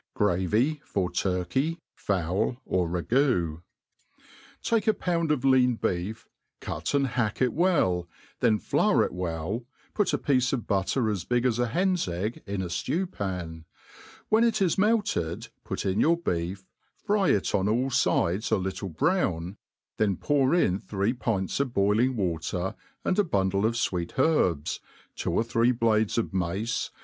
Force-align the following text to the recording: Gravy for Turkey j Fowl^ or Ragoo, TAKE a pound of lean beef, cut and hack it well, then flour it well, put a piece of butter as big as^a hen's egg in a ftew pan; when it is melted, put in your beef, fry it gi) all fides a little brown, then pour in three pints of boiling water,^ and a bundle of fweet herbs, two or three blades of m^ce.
Gravy 0.15 0.81
for 0.83 1.11
Turkey 1.11 1.73
j 1.73 1.77
Fowl^ 1.95 2.57
or 2.65 2.89
Ragoo, 2.89 3.61
TAKE 4.63 4.87
a 4.87 4.93
pound 4.95 5.31
of 5.31 5.45
lean 5.45 5.75
beef, 5.75 6.27
cut 6.59 6.95
and 6.95 7.05
hack 7.05 7.39
it 7.39 7.53
well, 7.53 8.09
then 8.39 8.57
flour 8.57 9.03
it 9.05 9.13
well, 9.13 9.67
put 9.93 10.11
a 10.11 10.17
piece 10.17 10.53
of 10.53 10.65
butter 10.65 11.07
as 11.11 11.23
big 11.23 11.43
as^a 11.43 11.69
hen's 11.69 12.07
egg 12.07 12.41
in 12.47 12.63
a 12.63 12.65
ftew 12.65 13.11
pan; 13.11 13.65
when 14.29 14.43
it 14.43 14.59
is 14.59 14.75
melted, 14.75 15.49
put 15.63 15.85
in 15.85 15.99
your 15.99 16.17
beef, 16.17 16.65
fry 16.97 17.29
it 17.29 17.43
gi) 17.43 17.57
all 17.59 17.91
fides 17.91 18.49
a 18.49 18.57
little 18.57 18.89
brown, 18.89 19.55
then 19.97 20.15
pour 20.17 20.55
in 20.55 20.79
three 20.79 21.13
pints 21.13 21.59
of 21.59 21.75
boiling 21.75 22.15
water,^ 22.15 22.73
and 23.05 23.19
a 23.19 23.23
bundle 23.23 23.67
of 23.67 23.75
fweet 23.75 24.17
herbs, 24.17 24.79
two 25.15 25.31
or 25.31 25.43
three 25.43 25.71
blades 25.71 26.17
of 26.17 26.31
m^ce. 26.31 26.89